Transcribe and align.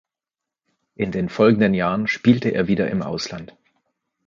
In 0.95 1.11
den 1.11 1.29
folgenden 1.29 1.75
Jahren 1.75 2.07
spielte 2.07 2.49
er 2.49 2.67
wieder 2.67 2.89
im 2.89 3.03
Ausland. 3.03 3.55